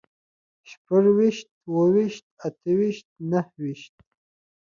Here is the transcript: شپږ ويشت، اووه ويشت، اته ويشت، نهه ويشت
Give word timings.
شپږ 0.69 1.03
ويشت، 1.17 1.47
اووه 1.67 1.85
ويشت، 1.93 2.25
اته 2.47 2.71
ويشت، 2.79 3.07
نهه 3.31 3.51
ويشت 3.61 3.95